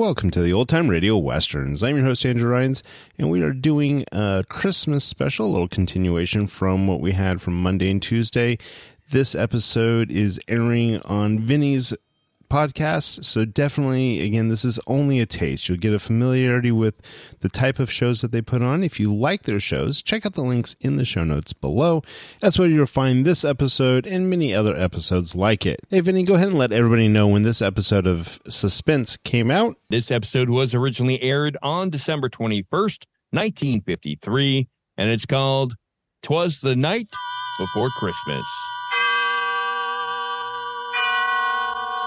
Welcome 0.00 0.30
to 0.30 0.40
the 0.40 0.54
Old 0.54 0.70
Time 0.70 0.88
Radio 0.88 1.18
Westerns. 1.18 1.82
I'm 1.82 1.96
your 1.96 2.06
host, 2.06 2.24
Andrew 2.24 2.50
Rhynes, 2.50 2.82
and 3.18 3.28
we 3.28 3.42
are 3.42 3.52
doing 3.52 4.06
a 4.10 4.42
Christmas 4.48 5.04
special, 5.04 5.46
a 5.46 5.52
little 5.52 5.68
continuation 5.68 6.46
from 6.46 6.86
what 6.86 7.02
we 7.02 7.12
had 7.12 7.42
from 7.42 7.60
Monday 7.60 7.90
and 7.90 8.00
Tuesday. 8.00 8.56
This 9.10 9.34
episode 9.34 10.10
is 10.10 10.40
airing 10.48 11.02
on 11.02 11.40
Vinny's 11.40 11.92
podcast, 12.50 13.24
so 13.24 13.44
definitely, 13.44 14.20
again, 14.20 14.48
this 14.48 14.64
is 14.64 14.78
only 14.86 15.20
a 15.20 15.26
taste. 15.26 15.68
You'll 15.68 15.78
get 15.78 15.94
a 15.94 15.98
familiarity 15.98 16.72
with 16.72 16.94
the 17.40 17.48
type 17.48 17.78
of 17.78 17.90
shows 17.90 18.20
that 18.20 18.32
they 18.32 18.42
put 18.42 18.60
on. 18.60 18.84
If 18.84 19.00
you 19.00 19.14
like 19.14 19.44
their 19.44 19.60
shows, 19.60 20.02
check 20.02 20.26
out 20.26 20.34
the 20.34 20.42
links 20.42 20.76
in 20.80 20.96
the 20.96 21.04
show 21.04 21.24
notes 21.24 21.52
below. 21.52 22.02
That's 22.40 22.58
where 22.58 22.68
you'll 22.68 22.86
find 22.86 23.24
this 23.24 23.44
episode 23.44 24.06
and 24.06 24.28
many 24.28 24.52
other 24.52 24.76
episodes 24.76 25.34
like 25.34 25.64
it. 25.64 25.80
Hey, 25.88 26.00
Vinny, 26.00 26.24
go 26.24 26.34
ahead 26.34 26.48
and 26.48 26.58
let 26.58 26.72
everybody 26.72 27.08
know 27.08 27.28
when 27.28 27.42
this 27.42 27.62
episode 27.62 28.06
of 28.06 28.40
Suspense 28.48 29.16
came 29.16 29.50
out. 29.50 29.76
This 29.88 30.10
episode 30.10 30.50
was 30.50 30.74
originally 30.74 31.22
aired 31.22 31.56
on 31.62 31.88
December 31.88 32.28
21st, 32.28 33.06
1953, 33.30 34.68
and 34.98 35.10
it's 35.10 35.26
called 35.26 35.76
Twas 36.22 36.60
the 36.60 36.76
Night 36.76 37.08
Before 37.58 37.90
Christmas. 37.90 38.46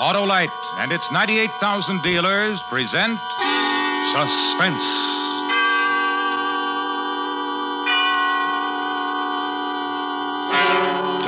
Autolite 0.00 0.48
and 0.78 0.92
its 0.92 1.04
98,000 1.12 2.02
dealers 2.02 2.58
present 2.70 3.20
Suspense. 4.16 4.86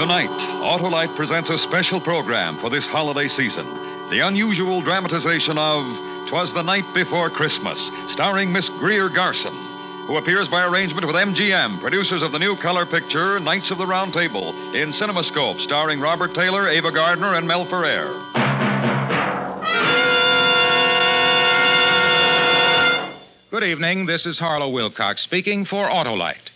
Tonight, 0.00 0.32
Autolite 0.64 1.14
presents 1.18 1.50
a 1.50 1.58
special 1.68 2.00
program 2.00 2.56
for 2.62 2.70
this 2.70 2.84
holiday 2.88 3.28
season. 3.36 4.08
The 4.08 4.24
unusual 4.24 4.80
dramatization 4.80 5.58
of 5.58 5.84
Twas 6.30 6.50
the 6.54 6.62
Night 6.62 6.88
Before 6.94 7.28
Christmas, 7.28 7.76
starring 8.14 8.54
Miss 8.54 8.70
Greer 8.78 9.10
Garson, 9.10 10.06
who 10.06 10.16
appears 10.16 10.48
by 10.48 10.62
arrangement 10.62 11.06
with 11.06 11.16
MGM, 11.16 11.78
producers 11.82 12.22
of 12.22 12.32
the 12.32 12.38
new 12.38 12.56
color 12.62 12.86
picture 12.86 13.38
Knights 13.38 13.70
of 13.70 13.76
the 13.76 13.86
Round 13.86 14.14
Table, 14.14 14.48
in 14.72 14.94
CinemaScope, 14.96 15.62
starring 15.66 16.00
Robert 16.00 16.32
Taylor, 16.34 16.70
Ava 16.70 16.90
Gardner, 16.90 17.34
and 17.34 17.46
Mel 17.46 17.66
Ferrer. 17.68 18.41
Good 23.52 23.64
evening. 23.64 24.06
This 24.06 24.24
is 24.24 24.38
Harlow 24.38 24.70
Wilcox 24.70 25.22
speaking 25.24 25.66
for 25.66 25.86
Autolite. 25.86 26.48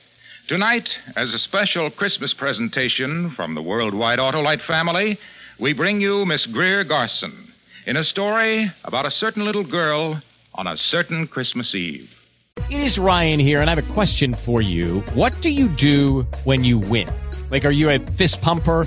Tonight, 0.48 0.88
as 1.14 1.28
a 1.30 1.38
special 1.38 1.90
Christmas 1.90 2.32
presentation 2.32 3.34
from 3.36 3.54
the 3.54 3.60
worldwide 3.60 4.18
Autolite 4.18 4.66
family, 4.66 5.18
we 5.60 5.74
bring 5.74 6.00
you 6.00 6.24
Miss 6.24 6.46
Greer 6.46 6.84
Garson 6.84 7.52
in 7.84 7.98
a 7.98 8.04
story 8.04 8.72
about 8.82 9.04
a 9.04 9.10
certain 9.10 9.44
little 9.44 9.62
girl 9.62 10.22
on 10.54 10.66
a 10.66 10.78
certain 10.88 11.26
Christmas 11.26 11.74
Eve. 11.74 12.08
It 12.70 12.80
is 12.80 12.98
Ryan 12.98 13.40
here, 13.40 13.60
and 13.60 13.68
I 13.68 13.74
have 13.74 13.90
a 13.90 13.92
question 13.92 14.32
for 14.32 14.62
you. 14.62 15.00
What 15.12 15.38
do 15.42 15.50
you 15.50 15.68
do 15.68 16.22
when 16.44 16.64
you 16.64 16.78
win? 16.78 17.10
Like, 17.50 17.66
are 17.66 17.70
you 17.70 17.90
a 17.90 17.98
fist 17.98 18.40
pumper? 18.40 18.86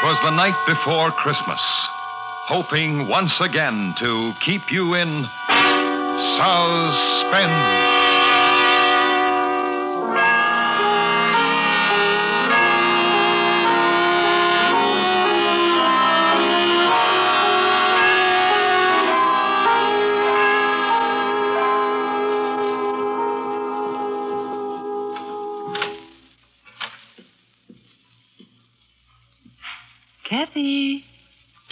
Twas 0.00 0.18
the 0.22 0.30
Night 0.30 0.54
Before 0.66 1.10
Christmas, 1.10 1.60
hoping 2.48 3.08
once 3.08 3.32
again 3.40 3.94
to 3.98 4.34
keep 4.44 4.70
you 4.70 4.92
in 4.92 5.24
suspense. 6.36 8.15
Kathy. 30.28 31.04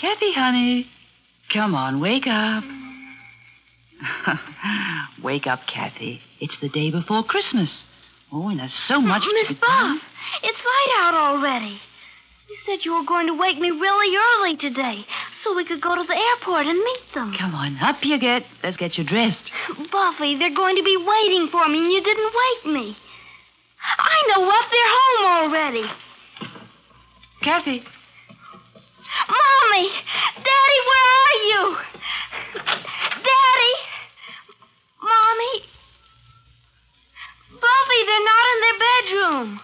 Kathy, 0.01 0.33
honey. 0.35 0.87
Come 1.53 1.75
on, 1.75 2.01
wake 2.01 2.27
up. 2.27 2.65
wake 5.23 5.47
up, 5.47 5.61
Kathy. 5.73 6.21
It's 6.41 6.57
the 6.61 6.69
day 6.69 6.91
before 6.91 7.25
Christmas. 7.25 7.71
Oh, 8.33 8.49
and 8.49 8.59
there's 8.59 8.75
so 8.89 9.01
much 9.01 9.23
to 9.23 9.33
Miss 9.33 9.59
Buff, 9.61 9.99
it's 10.43 10.59
light 10.59 10.93
out 11.01 11.15
already. 11.15 11.81
You 12.49 12.57
said 12.67 12.85
you 12.85 12.93
were 12.93 13.07
going 13.07 13.27
to 13.29 13.35
wake 13.35 13.59
me 13.59 13.71
really 13.71 14.17
early 14.17 14.57
today 14.57 15.07
so 15.43 15.55
we 15.55 15.65
could 15.65 15.81
go 15.81 15.95
to 15.95 16.05
the 16.07 16.15
airport 16.15 16.67
and 16.67 16.79
meet 16.79 17.05
them. 17.15 17.35
Come 17.39 17.55
on, 17.55 17.79
up 17.79 17.97
you 18.03 18.19
get. 18.19 18.43
Let's 18.63 18.77
get 18.77 18.99
you 18.99 19.05
dressed. 19.05 19.39
Buffy, 19.91 20.37
they're 20.39 20.55
going 20.55 20.77
to 20.77 20.83
be 20.83 20.97
waiting 20.97 21.49
for 21.51 21.69
me 21.69 21.79
and 21.79 21.93
you 21.93 22.03
didn't 22.03 22.33
wake 22.35 22.75
me. 22.75 22.97
I 23.99 24.17
know 24.29 24.45
what. 24.45 24.65
They're 24.71 24.95
home 24.99 25.53
already. 25.53 25.85
Kathy. 27.43 27.83
Mommy! 29.29 29.89
Daddy, 30.37 30.81
where 30.89 31.07
are 31.21 31.37
you? 31.49 31.77
Daddy! 33.23 33.75
Mommy? 35.03 35.75
home. 39.35 39.61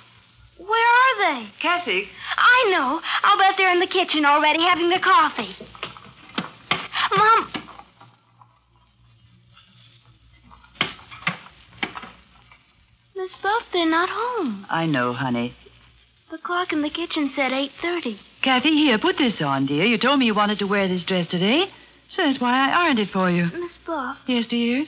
Where 0.58 0.88
are 1.00 1.14
they? 1.18 1.50
Kathy. 1.62 2.08
I 2.36 2.70
know. 2.70 3.00
I'll 3.22 3.38
bet 3.38 3.54
they're 3.56 3.72
in 3.72 3.80
the 3.80 3.86
kitchen 3.86 4.24
already 4.24 4.60
having 4.62 4.88
their 4.88 5.00
coffee. 5.00 5.56
Mom. 7.16 7.52
Miss 13.16 13.30
Buff, 13.42 13.62
they're 13.72 13.90
not 13.90 14.08
home. 14.10 14.66
I 14.70 14.86
know, 14.86 15.12
honey. 15.12 15.54
The 16.30 16.38
clock 16.38 16.72
in 16.72 16.82
the 16.82 16.90
kitchen 16.90 17.32
said 17.36 17.50
8.30. 17.50 18.18
Kathy, 18.42 18.70
here, 18.74 18.98
put 18.98 19.18
this 19.18 19.34
on, 19.40 19.66
dear. 19.66 19.84
You 19.84 19.98
told 19.98 20.18
me 20.18 20.26
you 20.26 20.34
wanted 20.34 20.58
to 20.60 20.66
wear 20.66 20.88
this 20.88 21.04
dress 21.04 21.28
today, 21.30 21.64
so 22.16 22.22
that's 22.24 22.40
why 22.40 22.52
I 22.52 22.84
ironed 22.86 22.98
it 22.98 23.10
for 23.12 23.30
you. 23.30 23.44
Miss 23.44 23.70
Buff, 23.86 24.16
Yes, 24.26 24.46
dear? 24.48 24.86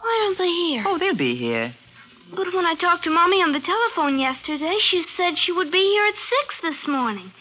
why 0.00 0.22
aren't 0.26 0.38
they 0.38 0.46
here? 0.46 0.84
Oh, 0.86 0.98
they'll 0.98 1.16
be 1.16 1.36
here. 1.36 1.74
But 2.30 2.52
when 2.54 2.66
I 2.66 2.74
talked 2.78 3.04
to 3.04 3.10
Mommy 3.10 3.40
on 3.42 3.52
the 3.52 3.64
telephone 3.64 4.18
yesterday, 4.20 4.76
she 4.90 5.02
said 5.16 5.34
she 5.38 5.50
would 5.50 5.72
be 5.72 5.80
here 5.80 6.06
at 6.06 6.14
6 6.14 6.54
this 6.62 6.86
morning. 6.86 7.32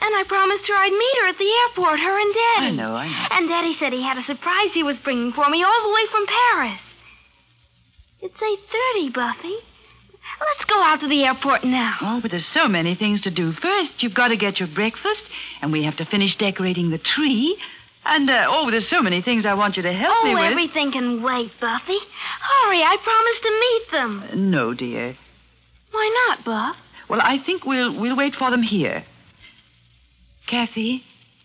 And 0.00 0.16
I 0.16 0.24
promised 0.26 0.64
her 0.66 0.74
I'd 0.74 0.96
meet 0.96 1.16
her 1.20 1.28
at 1.28 1.38
the 1.38 1.52
airport, 1.68 2.00
her 2.00 2.16
and 2.18 2.32
Daddy. 2.34 2.66
I 2.66 2.70
know, 2.72 2.96
I 2.96 3.06
know. 3.06 3.26
And 3.36 3.48
Daddy 3.48 3.76
said 3.78 3.92
he 3.92 4.02
had 4.02 4.16
a 4.16 4.24
surprise 4.24 4.72
he 4.72 4.82
was 4.82 4.96
bringing 5.04 5.32
for 5.36 5.48
me 5.50 5.62
all 5.62 5.80
the 5.84 5.92
way 5.92 6.04
from 6.10 6.24
Paris. 6.26 6.80
It's 8.22 8.40
8.30, 8.40 9.12
Buffy. 9.14 9.56
Let's 10.38 10.70
go 10.70 10.82
out 10.82 11.00
to 11.00 11.08
the 11.08 11.24
airport 11.24 11.64
now. 11.64 11.96
Oh, 12.00 12.18
but 12.22 12.30
there's 12.30 12.46
so 12.54 12.68
many 12.68 12.94
things 12.94 13.20
to 13.22 13.30
do. 13.30 13.52
First, 13.52 14.02
you've 14.02 14.14
got 14.14 14.28
to 14.28 14.36
get 14.36 14.58
your 14.58 14.68
breakfast, 14.68 15.20
and 15.60 15.72
we 15.72 15.84
have 15.84 15.96
to 15.98 16.04
finish 16.06 16.36
decorating 16.36 16.90
the 16.90 16.98
tree. 16.98 17.56
And, 18.04 18.30
uh, 18.30 18.46
oh, 18.48 18.70
there's 18.70 18.88
so 18.88 19.02
many 19.02 19.20
things 19.20 19.44
I 19.44 19.54
want 19.54 19.76
you 19.76 19.82
to 19.82 19.92
help 19.92 20.16
Oh, 20.22 20.24
me 20.26 20.34
with. 20.34 20.42
Oh, 20.42 20.46
everything 20.50 20.92
can 20.92 21.22
wait, 21.22 21.50
Buffy. 21.60 21.98
Hurry, 22.40 22.82
I 22.82 22.96
promised 23.02 23.42
to 23.42 23.60
meet 23.60 24.32
them. 24.32 24.50
No, 24.50 24.72
dear. 24.74 25.16
Why 25.90 26.26
not, 26.28 26.44
Buff? 26.44 26.76
Well, 27.08 27.20
I 27.20 27.38
think 27.44 27.64
we'll 27.66 27.98
we'll 28.00 28.16
wait 28.16 28.34
for 28.38 28.50
them 28.50 28.62
here. 28.62 29.04
Kathy, 30.46 31.02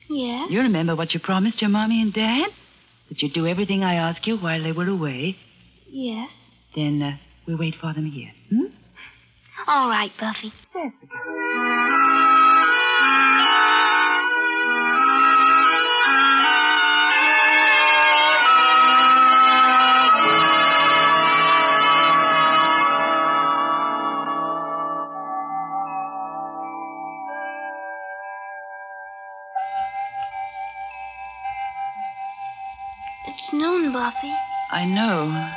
Yes? 0.09 0.49
you 0.51 0.61
remember 0.61 0.95
what 0.95 1.13
you 1.13 1.19
promised 1.19 1.61
your 1.61 1.69
mommy 1.69 2.01
and 2.01 2.13
dad? 2.13 2.47
That 3.09 3.21
you'd 3.21 3.33
do 3.33 3.47
everything 3.47 3.83
I 3.83 3.95
asked 3.95 4.25
you 4.25 4.37
while 4.37 4.61
they 4.63 4.71
were 4.71 4.87
away. 4.87 5.35
Yes. 5.89 6.29
Then 6.75 7.01
uh, 7.01 7.17
we'll 7.47 7.57
wait 7.57 7.75
for 7.81 7.93
them 7.93 8.09
here. 8.09 8.31
Hmm? 8.49 8.74
All 9.67 9.89
right, 9.89 10.11
Buffy. 10.19 10.53
It's 33.27 33.53
noon, 33.53 33.91
Buffy. 33.91 34.33
I 34.71 34.85
know. 34.85 35.51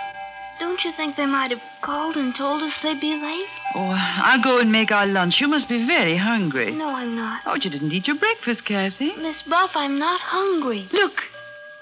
Don't 0.59 0.81
you 0.85 0.93
think 0.97 1.17
they 1.17 1.27
might 1.27 1.51
have 1.51 1.61
called 1.83 2.17
and 2.17 2.35
told 2.37 2.63
us 2.63 2.73
they'd 2.83 3.01
be 3.01 3.15
late? 3.15 3.58
Oh, 3.75 3.91
I'll 3.91 4.43
go 4.43 4.59
and 4.61 4.73
make 4.73 4.91
our 4.91 5.07
lunch. 5.07 5.41
You 5.41 5.49
must 5.49 5.69
be 5.69 5.87
very 5.87 6.17
hungry. 6.17 6.75
No, 6.75 6.89
I'm 6.89 7.15
not. 7.15 7.43
Oh, 7.47 7.55
you 7.55 7.71
didn't 7.71 7.93
eat 7.93 8.07
your 8.07 8.17
breakfast, 8.19 8.65
Kathy. 8.67 9.13
Miss 9.17 9.37
Buff, 9.49 9.71
I'm 9.75 9.99
not 9.99 10.21
hungry. 10.23 10.89
Look. 10.93 11.13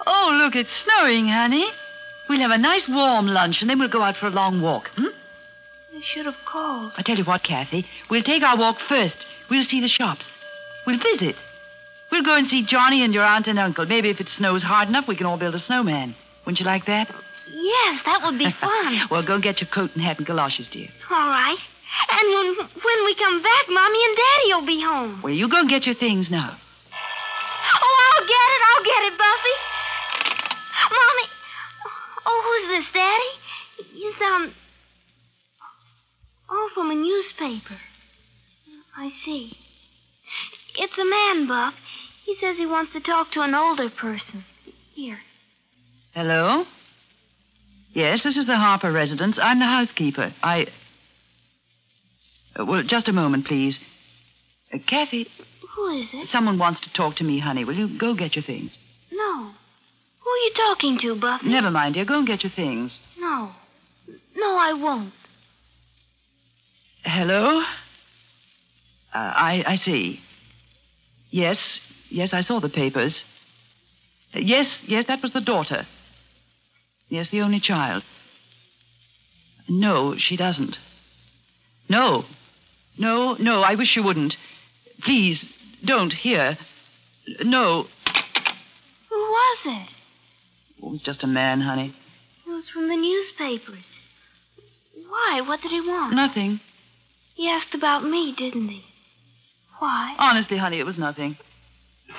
Oh, 0.07 0.31
look, 0.43 0.55
it's 0.57 0.71
snowing, 0.85 1.29
honey. 1.29 1.67
We'll 2.29 2.41
have 2.41 2.51
a 2.51 2.59
nice 2.59 2.87
warm 2.89 3.29
lunch, 3.29 3.59
and 3.61 3.71
then 3.71 3.79
we'll 3.79 3.89
go 3.89 4.03
out 4.03 4.17
for 4.19 4.27
a 4.27 4.31
long 4.31 4.61
walk. 4.61 4.89
Hmm? 4.97 5.05
They 5.93 6.01
should 6.13 6.27
have 6.27 6.35
called. 6.45 6.93
I 6.97 7.03
tell 7.03 7.17
you 7.17 7.25
what, 7.25 7.45
Kathy. 7.45 7.87
We'll 8.11 8.23
take 8.25 8.43
our 8.43 8.59
walk 8.59 8.77
first. 8.89 9.15
We'll 9.49 9.63
see 9.65 9.81
the 9.81 9.89
shops. 9.89 10.23
We'll 10.87 10.99
visit. 10.99 11.37
We'll 12.11 12.25
go 12.25 12.37
and 12.37 12.49
see 12.49 12.65
Johnny 12.67 13.03
and 13.05 13.15
your 13.15 13.25
aunt 13.25 13.47
and 13.47 13.59
uncle. 13.59 13.87
Maybe 13.87 14.11
if 14.11 14.21
it 14.21 14.29
snows 14.37 14.63
hard 14.63 14.89
enough, 14.89 15.05
we 15.09 15.17
can 15.17 15.27
all 15.27 15.39
build 15.39 15.55
a 15.55 15.65
snowman. 15.67 16.15
Wouldn't 16.45 16.61
you 16.61 16.67
like 16.67 16.87
that? 16.87 17.09
Yes, 17.49 18.01
that 18.05 18.21
would 18.25 18.39
be 18.39 18.49
fun. 18.61 19.01
well, 19.11 19.25
go 19.25 19.41
get 19.41 19.61
your 19.61 19.71
coat 19.73 19.91
and 19.95 20.05
hat 20.05 20.19
and 20.19 20.27
galoshes, 20.27 20.67
dear. 20.73 20.89
All 21.11 21.29
right. 21.29 21.57
And 22.09 22.27
when 22.31 22.47
when 22.59 22.99
we 23.05 23.15
come 23.17 23.43
back, 23.43 23.65
Mommy 23.69 24.01
and 24.05 24.17
Daddy 24.17 24.49
will 24.55 24.67
be 24.67 24.81
home. 24.83 25.21
Well, 25.23 25.33
you 25.33 25.49
go 25.49 25.61
and 25.61 25.69
get 25.69 25.87
your 25.87 25.95
things 25.97 26.27
now. 26.31 26.57
Oh, 26.57 27.97
I'll 28.07 28.27
get 28.27 28.47
it. 28.55 28.61
I'll 28.69 28.85
get 28.85 29.01
it, 29.13 29.15
Buffy. 29.19 29.57
Mommy. 30.93 31.27
Oh, 32.27 32.39
who's 32.45 32.67
this, 32.75 32.89
Daddy? 32.93 33.33
You 33.99 34.09
um, 34.09 34.15
sound. 34.19 34.53
Oh, 36.51 36.71
from 36.75 36.91
a 36.91 36.95
newspaper. 36.95 37.79
I 38.97 39.11
see. 39.25 39.53
It's 40.79 40.99
a 40.99 41.05
man, 41.05 41.49
Buff. 41.49 41.75
He 42.25 42.37
says 42.41 42.57
he 42.57 42.67
wants 42.67 42.93
to 42.93 43.01
talk 43.01 43.33
to 43.33 43.41
an 43.41 43.55
older 43.55 43.91
person. 43.91 44.45
Here. 44.95 45.19
Hello? 46.15 46.65
Yes, 47.93 48.23
this 48.25 48.37
is 48.37 48.47
the 48.47 48.57
Harper 48.57 48.91
residence. 48.91 49.37
I'm 49.41 49.59
the 49.59 49.67
housekeeper. 49.67 50.35
I. 50.43 50.67
Uh, 52.59 52.65
well, 52.65 52.83
just 52.83 53.09
a 53.09 53.13
moment, 53.13 53.47
please. 53.47 53.79
Uh, 54.73 54.79
Kathy, 54.87 55.27
Who 55.75 55.89
is 56.01 56.09
it? 56.13 56.29
someone 56.33 56.59
wants 56.59 56.81
to 56.83 56.93
talk 56.93 57.17
to 57.17 57.25
me, 57.25 57.39
honey. 57.41 57.65
Will 57.65 57.75
you 57.77 57.99
go 57.99 58.15
get 58.15 58.35
your 58.37 58.45
things? 58.45 58.71
No. 59.13 59.51
Who 60.23 60.31
are 60.31 60.37
you 60.39 60.53
talking 60.57 60.99
to, 61.03 61.21
Buffy? 61.21 61.49
Never 61.49 61.71
mind, 61.71 61.95
dear. 61.95 62.05
Go 62.05 62.19
and 62.19 62.27
get 62.27 62.43
your 62.43 62.53
things. 62.55 62.93
No. 63.19 63.53
No, 64.37 64.57
I 64.59 64.73
won't. 64.75 65.13
Hello? 67.05 67.61
Uh, 69.15 69.19
I, 69.19 69.63
I 69.67 69.77
see. 69.85 70.21
Yes, 71.31 71.81
yes, 72.11 72.31
I 72.33 72.43
saw 72.43 72.61
the 72.61 72.69
papers. 72.69 73.25
Uh, 74.35 74.41
yes, 74.41 74.67
yes, 74.87 75.05
that 75.09 75.23
was 75.23 75.33
the 75.33 75.41
daughter. 75.41 75.87
Yes, 77.09 77.29
the 77.31 77.41
only 77.43 77.61
child. 77.61 78.03
No, 79.69 80.15
she 80.19 80.37
doesn't. 80.37 80.77
No. 81.89 82.25
No, 82.99 83.35
no, 83.35 83.63
I 83.63 83.75
wish 83.75 83.95
you 83.97 84.03
wouldn't. 84.03 84.35
Please, 85.05 85.45
don't 85.85 86.13
here. 86.13 86.57
No. 87.43 87.85
Who 89.11 89.17
was 89.17 89.59
it? 89.67 89.89
Oh, 90.83 90.89
it 90.89 90.93
was 90.93 91.03
just 91.05 91.23
a 91.23 91.27
man, 91.27 91.61
honey. 91.61 91.95
It 92.47 92.51
was 92.51 92.65
from 92.73 92.89
the 92.89 92.97
newspapers. 92.97 93.85
Why? 95.09 95.41
What 95.47 95.61
did 95.63 95.71
he 95.71 95.81
want? 95.81 96.15
Nothing. 96.15 96.61
He 97.35 97.49
asked 97.49 97.75
about 97.75 98.05
me, 98.05 98.35
didn't 98.37 98.69
he? 98.69 98.83
Why? 99.79 100.15
Honestly, 100.19 100.57
honey, 100.57 100.81
it 100.81 100.87
was 100.87 100.97
nothing. 100.99 101.37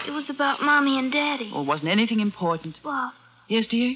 It 0.08 0.12
was 0.12 0.26
about 0.30 0.62
Mommy 0.62 1.00
and 1.00 1.12
Daddy. 1.12 1.52
Oh, 1.54 1.62
it 1.62 1.66
wasn't 1.68 1.90
anything 1.90 2.20
important. 2.20 2.76
Well, 2.84 3.14
Yes, 3.48 3.66
dear? 3.72 3.96